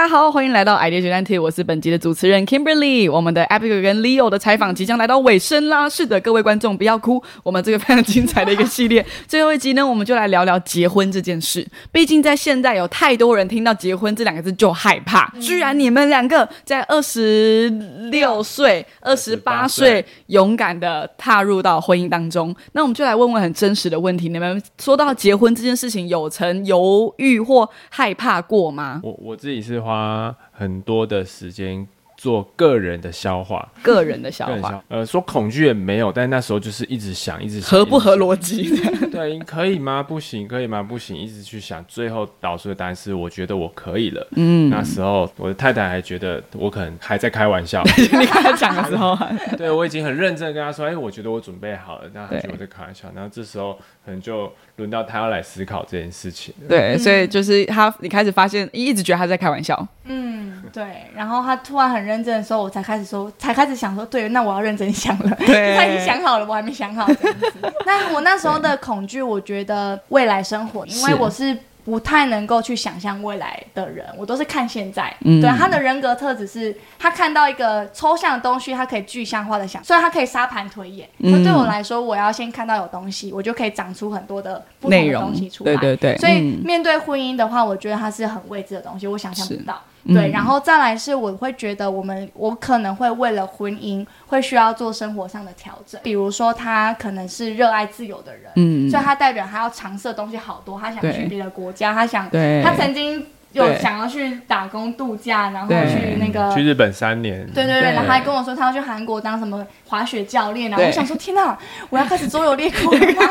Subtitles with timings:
[0.00, 3.12] 大家好，欢迎来到 idea 决战题，我是本集的主持人 Kimberly。
[3.12, 5.86] 我们的 Abigail 跟 Leo 的采访即将来到尾声啦。
[5.90, 11.68] 是的，各位观众不要哭，我们这个非常精彩的一个系列， 最后一集呢，我们就来聊聊结婚这件事。
[11.92, 17.68] 毕竟在现在有太多人听到结婚这两个字就害怕，居然你们两个在二十
[18.10, 29.02] 六岁、二十八岁勇敢的踏入到婚姻当中，那我们就来问问很真实的问题：你们说到结婚这件事情，有曾犹豫或害怕过吗？
[29.02, 31.84] 我我自己是花很多的时间
[32.20, 34.84] 做个人的消化，个人的消化消。
[34.88, 38.14] 呃，说恐惧也没有，但那时候就是一直想，一直想合不合？
[38.18, 38.70] 逻辑？
[39.10, 40.02] 对，可以吗？
[40.02, 40.82] 不行，可以吗？
[40.82, 44.26] 不行，一直去想，最后导出的答案是，我觉得我可以了。
[44.36, 49.16] 嗯，那时候我的太太还觉得我可能还在开玩笑， 你刚才讲的时候，
[49.56, 53.72] 对我已经很认真跟她说，哎，我觉得我准备好了，那她对觉得我在开玩笑，然后这时候
[54.04, 56.52] 可能就轮到她要来思考这件事情。
[56.68, 60.29] 对，所以就是他，你开始发现，一直觉得他在开玩笑，嗯，
[60.72, 60.84] 对。
[61.14, 65.36] 然后他突然很认真的时候，我才开始说，才开始想说，对，那我要认真想了。
[65.46, 67.72] 对他已经想好了，我还没想好这样子。
[67.86, 71.56] 那我那时候的恐惧，我觉得未来生活，因为我是。
[71.82, 75.12] 不太能够去想象未来的人，我都是看现在。
[75.22, 85.74] 嗯对他的人格特质是，他看到一个抽象的东西，他可以具象化的想，虽然他可以沙盘推演，嗯可对我来说，我要先看到有东西，我就可以长出很多的不同的东西出来。
[85.74, 89.82] 对对对，所以嗯面对婚姻的话，我觉得它是很未知的东西，我想象不到。
[90.04, 90.14] 嗯。
[90.14, 98.90] 对，然后再来是我会觉得我们我可能会为了婚姻会需要做生活上的调整，比如说他可能是热爱自由的人，嗯。
[98.90, 102.28] 所以他代表他要尝试的东西好多，他想去别的国家，他想，
[102.62, 110.76] 他曾经有想要去打工度假，然后去那个去日本三年，对对对，然后他还跟我说他要去韩国当什么滑雪教练啊！
[110.76, 111.58] 对我想说，天哪，
[111.90, 113.22] 我要开始周游列国了吗？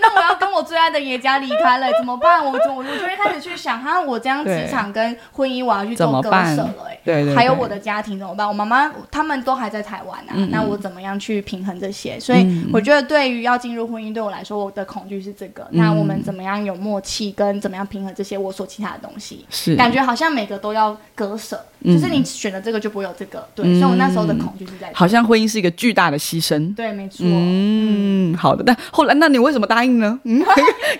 [0.00, 2.44] 那我要跟我最爱的野家离开了，怎么办？
[2.44, 6.98] 我我我就会开始去想，哈，我这样对职场跟婚姻我要去做割舍了、哎。
[7.04, 8.46] 对对，还有我的家庭怎么办？
[8.46, 12.20] 我妈妈他们都还在台湾啊，嗯那我怎么样去平衡这些？
[12.20, 15.62] 所以我觉得对于要进入婚姻，对我来说，我的恐惧是这个。
[15.70, 19.44] 嗯那我们怎么样有默契，跟怎么样平衡这些我所其他的东西？
[19.64, 23.46] 是感觉好像每个都要割舍，就是你选了这个就不会有这个。
[23.54, 24.90] 对，所以我那时候的恐惧是在。
[24.92, 26.74] 好像婚姻是一个巨大的牺牲。
[26.74, 27.24] 对，没错。
[27.26, 28.64] 嗯，好的。
[28.64, 30.18] 但后来，那你为什么答应呢？
[30.24, 30.42] 嗯，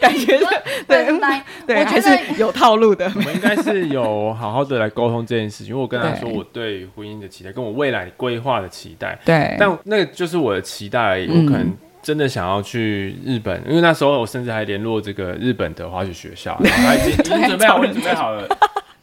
[0.00, 0.38] 感觉
[0.86, 3.10] 对对，来，对，我还觉得是有套路的。
[3.14, 11.26] 我们应该是有好好的来沟通这件事情，因为我跟他说我对婚姻的期待，跟我未来规划的期待，对，但那个就是我的期待而已。
[11.26, 11.72] 嗯我可能
[12.02, 18.46] 真的想要去日本，因为那时候我甚至还联络这个日本的滑雪学校， 然后他已经已经准备好，我已经准备好了。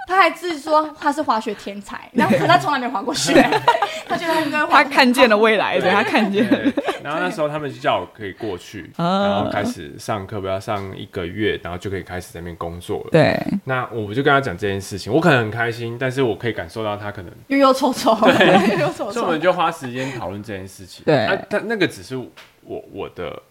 [0.06, 3.34] 他还自说他是滑雪天才，然后 可他从来没滑过雪，
[4.10, 4.84] 他觉得他应该滑。
[4.84, 6.58] 他看见了未来，对他看见了。
[7.04, 13.10] 然后那时候他们就叫我可以过去，啊然后开始上课，不要上一个月，然后就可以开始在那边工作了。
[13.12, 19.40] 对，那我就跟他讲这件事情，我可能很开心，但是我可以感受到他可能忧忧愁愁，对忧愁愁所以我们。
[19.40, 21.06] 就花时间讨论这件事情。
[21.06, 22.20] 对啊，但那个只是
[22.70, 23.42] 我我的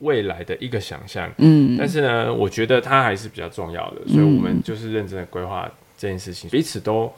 [0.00, 7.10] 未来的一个想象，嗯，但是呢，我觉得它还是比较重要的，所以我们就是认真的规划这件事情，彼此都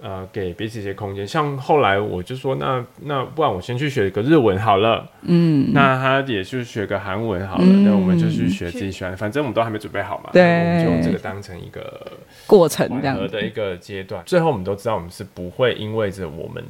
[0.00, 1.28] 呃给彼此一些空间。
[1.28, 7.84] 像后来我就说，那那不然我先去学个日文好了，嗯，那他也去学个韩文好了，嗯。
[7.84, 10.42] 那我们就去学自己喜欢的，反正我们都还没准备好嘛，对。
[10.42, 12.10] 我们就用这个当成一个
[12.46, 14.22] 过程这缓样和的一个阶段。
[14.24, 16.64] 最后我们都知道，我们是不会因为着我们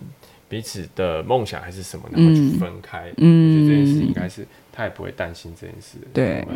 [0.54, 3.12] 彼此的梦想还是什么，然后去分开。
[3.16, 5.98] 嗯我觉得这件事应该是他也不会担心这件事。
[6.12, 6.46] 对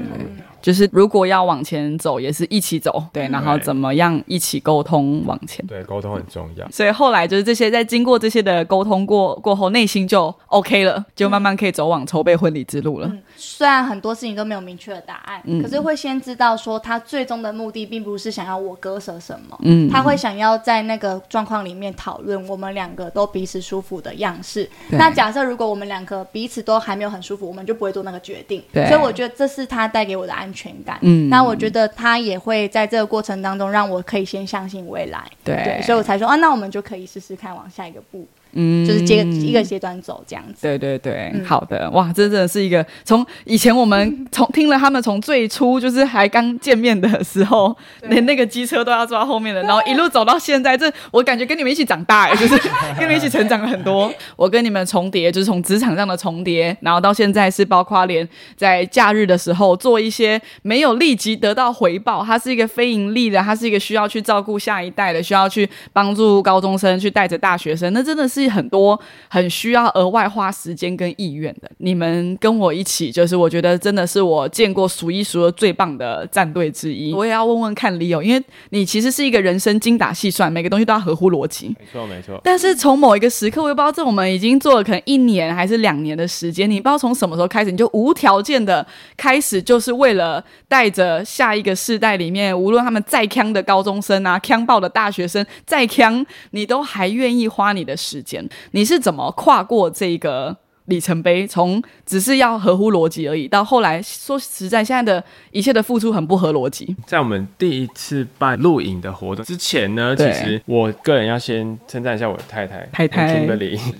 [0.62, 5.66] 就是如果要往前走，也是一起走，对，然后怎么样一起沟通往前。
[5.66, 6.69] 对，沟通很重要。
[6.70, 13.08] 所以后来就是这些，在经过这些的沟通过过后，内心就 OK 了，就慢慢可以走往筹备婚礼之路了。
[13.08, 24.69] 嗯，虽然很多事情都没有明确的答案，嗯可是会先知道说他最终的目的并不是想要我割舍什么，嗯他会想要在那个状况里面讨论我们两个都彼此舒服的样式。
[24.91, 28.62] 那假设如果我们两个彼此都还没有很舒服，我们就不会做那个决定。
[28.72, 30.99] 对所以我觉得这是他带给我的安全感。
[31.02, 35.25] 嗯那我觉得他也会在这个过程当中让我可以先相信未来。
[35.44, 38.86] 对对，所以我才说啊，那我们就可以试试看往下一个步，嗯。
[38.86, 40.62] 就是接一个阶段走这样子。
[40.62, 41.44] 对对对，嗯。
[41.44, 52.56] 好的，哇，这真的是一个从以前我们从听了他们从最初就是还刚见面的时候，连那个机车都要坐到后面的，然后一路走到现在，这我感觉跟你们一起长大哎， 就是
[52.96, 54.12] 跟你们一起成长了很多。
[54.36, 68.99] 我跟你们重叠，就是从职场上的重叠，然后到现在是包括连在假日的时候做一些没有立即得到回报，它是一个非盈利的，它是一个需要去照顾下一代的，需要去帮助高中生去带着大学生，那真的是是很多
[69.29, 71.70] 很需要额外花时间跟意愿的。
[71.79, 77.12] 你们跟我一起，就是我觉得真的是我见过数一数二最棒的战队之一。
[77.12, 81.69] 我也要问问看 Leo，因为你其实是一个人生精打细算，每个东西都要合乎逻辑。
[81.79, 82.40] 没错没错。
[82.44, 88.87] 但是从某一个时刻，我也不知道这我们已经做了可能一年还是两年的时间，你不知道从什么时候开始，你就无条件的
[89.17, 98.27] 开始，就是为了带着下一个世代里面，无论他们再强的高中生啊，强爆的大学生，再强，你都还愿意花你的时间。
[98.72, 101.46] 你是怎么跨过这个里程碑？
[101.46, 106.96] 从只是要合乎逻辑而已，到后来说实在，现在的一切的付出很不合逻辑。
[107.06, 113.34] 在我们第一次办录影的活动之前呢，其实我个人要先称赞一下我的太太，太太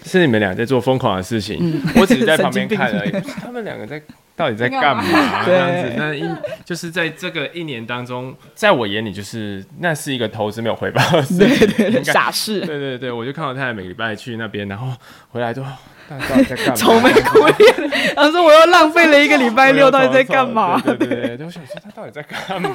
[0.04, 3.10] 是你们俩在做疯狂的事情，我只是在 旁边看而已。
[3.40, 4.02] 他们两个在
[4.38, 5.02] 到底在干嘛？
[5.44, 6.25] 对 这样子，那一
[6.64, 11.90] 就是在这个一年当中，在我眼里就是那是一个投资没有回报的事情。
[11.90, 14.87] 对傻事，对对对，我就看到太太每个礼拜去那边，然后
[15.31, 16.75] 回来都到底到底在干嘛？
[16.76, 17.90] 愁眉苦脸。
[18.14, 20.81] 他说我又浪费了一个礼拜 六，到底在干嘛？
[20.81, 22.70] 对对对对，我想说他到底在干嘛？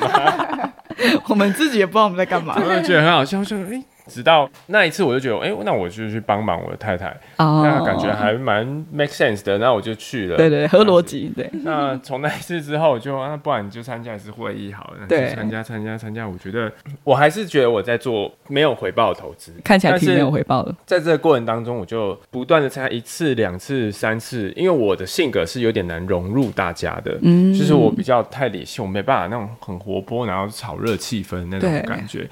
[1.29, 10.37] 我们自己也不知道我们在干嘛我就觉得很好笑，说哎、直到那一次我就觉得，哎、那我就去帮忙我的太太，哦那感觉还蛮 make sense 的，那我就去了。
[10.37, 11.03] 对对，合逻。
[11.03, 16.25] 辑，对那从那一次之后，我就那不然你就参加一次会议好了，对就参加参加参加。
[16.25, 16.71] 我觉得
[17.03, 20.73] 我还是觉得我在做没有回报的投资，看起来挺没有回报的。
[20.85, 32.25] 在这个过程当中，我就不断的参加一次、两次、三次，因为我的性格是有点难融入大家的，嗯就是我比较太理性，我没办法那种很活泼，然后炒热气氛那种感觉，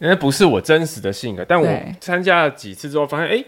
[0.00, 1.44] 那不是我真实的性格。
[1.46, 1.68] 但我
[2.00, 3.32] 参加了几次之后，发现哎。
[3.36, 3.46] 诶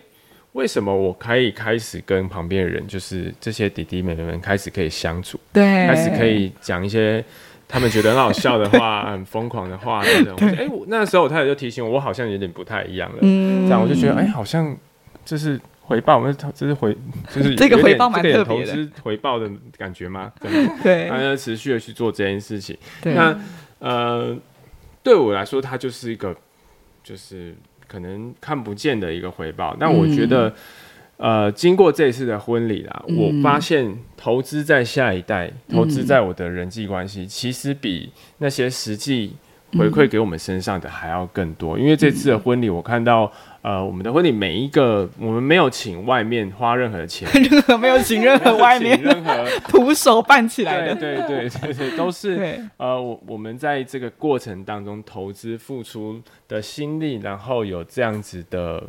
[0.53, 7.25] 为什么我可以开始跟旁边的人，就是这些弟弟妹妹们开始可以相处，对，开始可以讲一些
[7.67, 10.37] 他们觉得很好笑的话、很疯狂的话等等。
[10.47, 13.17] 我哎、我那时候我太太就提醒我，我好像有点不太一样了。
[13.23, 14.77] 嗯这样我就觉得，哎、好像
[15.25, 16.95] 这是回报，我们这是回，
[17.35, 20.31] 就是 这个回报蛮特别的投资回报的感觉吗？
[20.85, 22.77] 对然后持续的去做这件事情。
[23.05, 23.35] 那
[23.79, 24.37] 呃，
[25.03, 26.35] 对我来说，它就是一个
[27.03, 27.55] 就是
[27.87, 29.77] 可能看不见的一个回报。
[29.79, 30.53] 但我觉得，
[31.17, 39.35] 呃，经过这一次的婚礼啦，嗯我发现投资在下一代，投资在我的人际关系，其实比那些实际
[39.79, 41.79] 回馈给我们身上的还要更多。
[41.79, 43.33] 因为这次的婚礼，我看到。
[43.63, 49.47] 呃，我们的婚礼每一个，我们没有请外面花任何的钱， 任何没有请任何外面任何。
[49.69, 58.83] 徒手办起来的，对对对对对，都是呃，我我们在这个过程当中投资付出的心力，然后有这样子的，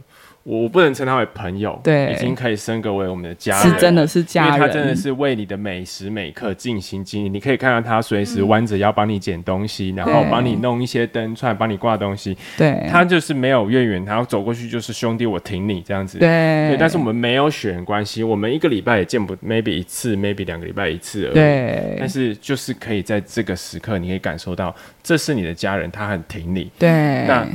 [0.44, 2.14] 我我不能称他为朋友，对。
[2.14, 12.86] 已经可以升格为我们的家人，是真的是因家人，为他真的是为你的每时每刻尽心尽力，你可以看到他随时弯着腰帮你捡东西，然后帮你弄一些灯串，帮你挂东西，对。
[12.90, 16.18] 他就是没有怨言，然后走过去就是兄弟，我挺你这样子。
[16.20, 16.28] 对。
[16.70, 21.34] 对，但是我们没有血缘关系，我们一个礼拜也见不 maybe 一次，maybe 两个礼拜一次而已。
[21.34, 21.96] 对。
[22.00, 26.90] 但是就是可以在这个时刻，你可以感受到这是你的家人，他很挺你，对，
[27.26, 27.48] 那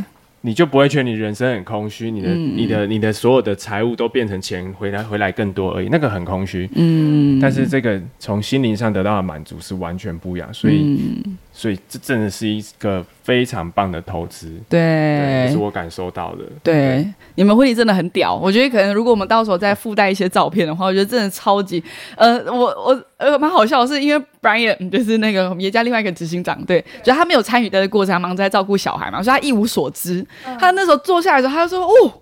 [0.42, 2.56] 你就不会觉得你人生很空虚，你的、嗯。
[2.56, 6.68] 你的、你的所有的财物都变成钱回来回来更多而已，那个很空虚。
[6.74, 16.44] 嗯，但是这个从心灵上得到的满足是完全不一样，所以、嗯所以这真的是一个非常棒的投资，对，对这是我感受到的。
[16.62, 18.32] 对，你们婚礼真的很屌。
[18.32, 21.82] 我觉得可能如果我们到时候再附带一些照片的话，我觉得真的超级
[22.16, 30.24] 呃，我我呃蛮好笑的是，因为 Brian 就是那个我们爷家另外一个执行长，对，就他没有参与在这个过程，他忙着在照顾小孩嘛，所以他一无所知。
[30.60, 32.12] 他那时候坐下来的时候，他就说：“哦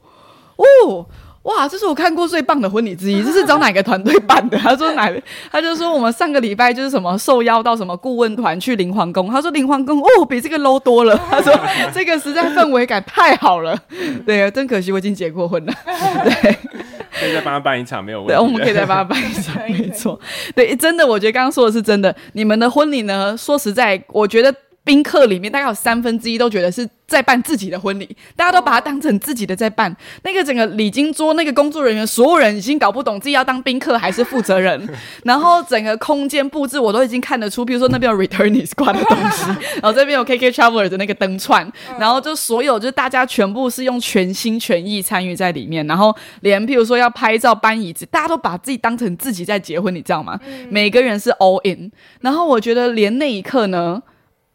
[0.56, 1.06] 哦。”
[1.46, 4.58] 哇，这是我看过最棒的婚礼之一， 这是找哪个团队办的？
[4.62, 5.10] 他说哪？
[5.50, 11.52] 他就说我们上个礼拜就是什么受邀到什么顾问团去灵皇宫，他说灵皇宫哦比这个 low 多了， 他说
[11.94, 13.78] 这个实在氛围感太好了，
[14.26, 15.72] 对啊，真可惜我已经结过婚了，
[16.42, 16.56] 对。
[17.18, 20.20] 可以再帮他办一场没有问题对，我们可以再帮他办一场，没错。
[20.54, 22.14] 对，真的，我觉得刚刚说的是真的。
[22.34, 23.34] 你们的婚礼呢？
[23.38, 24.54] 说实在，我觉得
[24.86, 29.94] 宾客里面大概有三分之一都觉得是在办自己的婚礼，大家都把它当成自己的在办。
[30.22, 34.88] 那个整个礼金桌那个工作人员，所有人已经搞不懂自己要当宾客还是负责人。
[35.24, 39.44] 然后整个空间布置我都已经看得出，比如说那边有 returnees 挂的东西，
[39.82, 50.38] 然后这边有 KK Traveler 的那个灯串，然后就所有就大家全部是用全心全意参与在里面，然后连譬如说要拍照搬椅子，大家都把自己当成自己在结婚，你知道吗？
[50.70, 51.90] 每个人是 all in。
[52.20, 54.00] 然后我觉得连那一刻呢，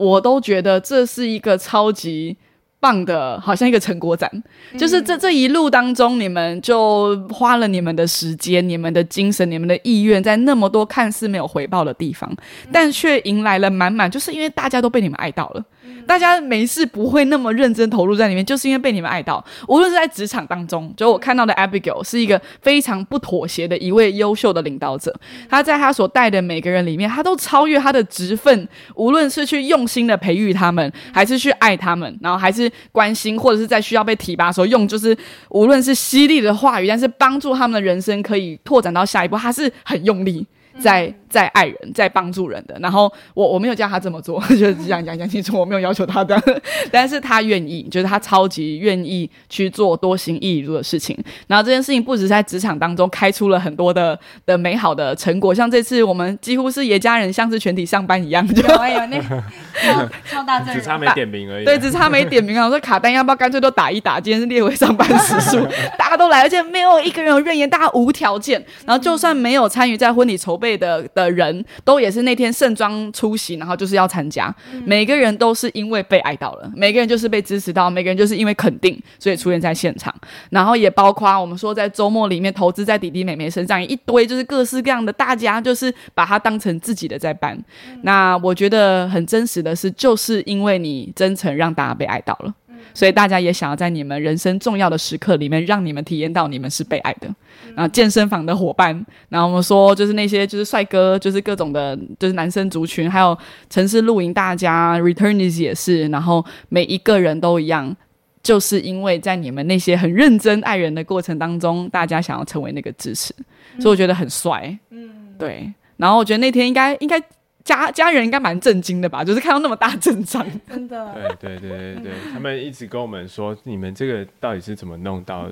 [0.01, 2.38] 我都觉得这是一个超级。
[2.81, 4.27] 棒的，好像一个成果展，
[4.75, 12.36] 就是这这一路当中，你们就花了你们的时间、你们的精神、你们的意愿，在那么多看似没有回报的地方，
[12.72, 15.63] 但却迎来了满满，就是因为大家都被你们爱到了，
[16.07, 19.43] 大家没事不会那么认真投入在里面，就是因为被你们爱到。
[19.67, 25.13] 无论是在职场当中，就我看到的 Abigail 是一个非常不妥协的一位优秀的领导者。
[25.50, 35.17] 他在他所带的每个人里面，他都超越他的职分，无论是去用心的培育他们，还是去爱他们，然后还是关心，或者是在需要被提拔的时候用，就是
[35.50, 40.45] 无论是犀利的话语，但是帮助他们的人生可以拓展到下一步，他是很用力。
[40.81, 46.41] 在在爱人，在帮助人的，然后我我没有叫他这么做， 就是这样讲讲清楚，我没有要求他的，
[46.91, 51.17] 但是他愿意，就是他超级愿意去做多行义如的事情。
[51.47, 61.65] 然后这件事情不止在职场当中开出了很多的的美好的成果，像这次我们几乎是爷家人，像是全体上班一样，有啊有那超超大阵只差没点名而已。
[61.65, 62.65] 对，只差没点名啊！
[62.65, 64.19] 我说卡丹要不要干脆都打一打？
[64.19, 65.65] 今天是列为上班时数，
[65.97, 68.63] 大家都来，而且没有一个人有怨言，大家无条件。
[68.85, 74.53] 然后就算没有参与在婚礼筹备的的人，都也是那天盛装出席，然后就是要参加。
[74.85, 80.13] 每个人都是因为被爱到了，每个人就是被支持到，每个人就是因为肯定，所以出现在现场。
[80.49, 87.57] 然后也包括我们说在周末里面投资在弟弟妹妹身上，一堆就是各式各样的，大家就是把它当成自己的在办。
[88.03, 92.53] 那我觉得很真实的是，就是因为你真诚，让大家被爱到了。
[92.93, 97.27] 所以大家也想要在你们人生重要的时刻里面，让你们体验到你们是被爱的。
[97.75, 103.38] 然后健身房的伙伴，然后我们说就是那些就是帅哥，就是各种的，就是男生族群，还有
[103.69, 107.95] 城市露营大家，returnees 也是，然后每一个人都一样，
[108.43, 113.33] 就是因为在你们那些很认真爱人的过程当中，大家想要成为那个支持，
[113.79, 114.77] 所以我觉得很帅。
[114.89, 115.71] 嗯，对。
[115.98, 117.21] 然后我觉得那天应该应该。
[117.63, 119.23] 家家人应该蛮震惊的吧？
[119.23, 121.13] 就是看到那么大阵仗，真的。
[121.39, 125.47] 对对对对对，他们一直跟我们说，你们这个到底是怎么弄到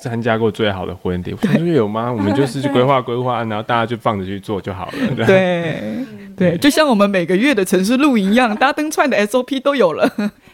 [0.00, 1.32] 参加过最好的婚礼？
[1.32, 2.12] 我说有吗？
[2.12, 5.26] 我们 就是去规划规划，然后大家就放着去做就好了。
[5.26, 6.04] 对
[6.36, 10.10] 对，就像我们每个月的城市露营一样，大家登串的 SOP 都有了。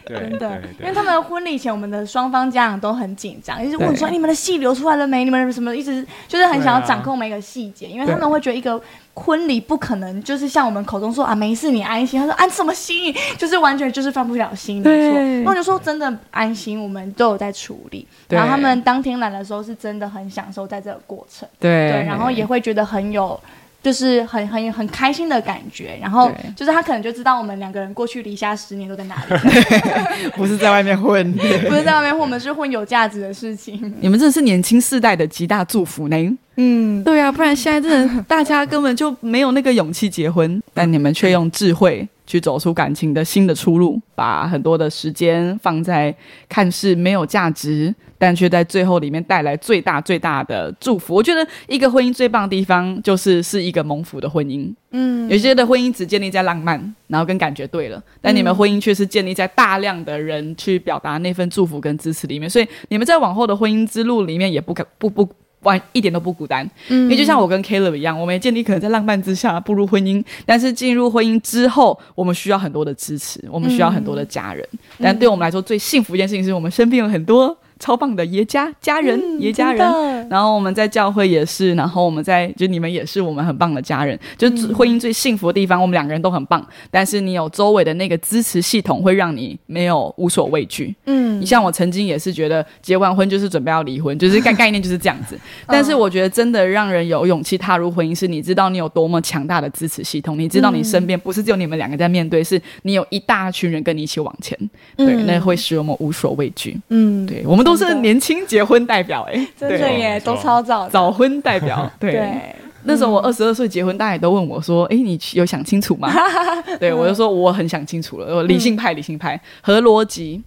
[0.09, 5.23] 真的，因为他们婚礼前，我们的双方家长都很紧张，一直问说你们的戏流出来了没？
[5.23, 8.81] 你们什么一直就是很想要掌控每个细节，因为他们会觉得一个。
[9.15, 12.17] 婚礼不可能就是像我们口中说啊，没事，你安心。
[12.17, 13.13] 他说安什么心？
[13.37, 15.19] 就是完全就是放不了心，没错。
[15.43, 18.07] 那我就说真的安心，我们都有在处理。
[18.29, 23.37] 然后他们当天来的时候是真的很享受在这个过程，对，然后也会觉得很有。
[23.81, 33.93] 就是很很很开心的感觉，然后就是他可能就知道我们两个人过去离家十年都在哪里， 不是在外面混， 不是在外面混，我们是混有价值的事情。
[34.01, 36.37] 你们真的是年轻世代的极大祝福呢。
[36.61, 42.07] 嗯，对啊，不然现在真的大家根本就没有那个勇气结婚， 但你们却用智慧。
[42.29, 46.15] 去走出感情的新的出路，把很多的时间放在
[46.47, 51.15] 看似没有价值，但却在最后里面带来最大最大的祝福。
[51.15, 54.71] 我觉得一个婚姻最棒的地方就是是一个蒙福的婚姻。
[54.91, 65.27] 嗯，有些的婚姻只建立在浪漫，然后跟感觉对了，但你们婚姻却是建立在大量的人去表达那份祝福跟支持里面，所以你们在往后的婚姻之路里面也不可不不。
[65.61, 74.67] 完一点都不孤单，因为就像我跟 Caleb 一样，我们也建立可能在浪漫之下步入婚姻，但是进入婚姻之后，我们需要很多的支持，我们需要很多的家人，
[74.99, 77.57] 但对我们来说最幸福一件事情是我们身边有很多。
[77.79, 86.63] 超棒的爷家家人，爷家人，然后我们在教会也是，然后我们在就你们也是我们很棒的家人，就婚姻最幸福的地方，我们两个人都很棒。
[86.91, 90.93] 但是你有周围的那个支持系统，会让你没有无所畏惧。
[91.05, 95.39] 嗯，你像我曾经也是觉得结完婚就是准备要离婚，就是概概念就是这样子。
[95.65, 104.57] 但是我觉得真的让人有勇气踏入婚姻，是你知道你有多么强大的支持系统，你知道你身边不是只有你们两个在面对，是你有一大群人跟你一起往前。
[104.97, 106.77] 对，那会使我们无所畏惧。
[106.89, 107.65] 嗯，对我们。
[107.68, 111.89] 都是年轻结婚代表哎，真的耶，都超早早婚代表。
[111.99, 116.11] 对，那时候我二十二岁结婚，大家都问我说：“哎，你有想清楚吗？”
[116.79, 119.39] 对我就说我很想清楚了，我理性派，理性派。
[119.61, 120.41] 和逻辑，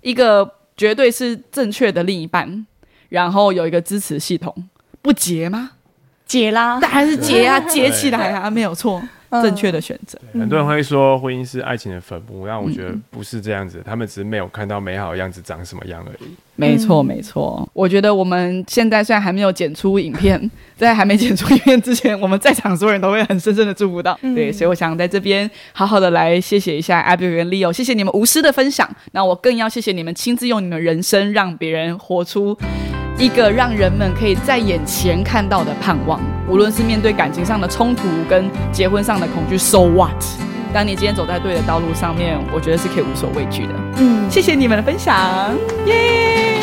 [0.00, 2.66] 一个绝对是正确的另一半，
[3.08, 4.54] 然后有一个支持系统，
[5.00, 5.70] 不结吗？
[6.26, 9.00] 结啦，当然是结啊， 结起来啊，没有错。
[9.30, 10.18] 正确的选择。
[10.32, 16.28] 很多人会说婚姻是爱情的坟墓，但我觉得不是这样子，他们只是没有看到美好的样子长什么样而已。
[16.58, 17.68] 没错，没错。
[17.74, 24.18] 我觉得我们现在虽然还没有剪出影片， 在还没剪出影片之前，我们在场所有人都会很深深的祝福到。
[24.34, 28.88] 对，所以我想在这边好好的来谢谢一下 Abby 跟 Leo，谢谢你们无私的分享。
[29.12, 32.56] 那我更要谢谢你们亲自用你们人生让别人活出。
[33.18, 40.12] 一个让人们可以在眼前看到的盼望，无论是面对感情上的冲突跟结婚上的恐惧，so what？
[40.72, 43.72] 当你今天走在对的道路上面，我觉得是可以无所畏惧的。
[43.96, 45.54] 嗯，谢谢你们的分享，
[45.86, 46.55] 耶！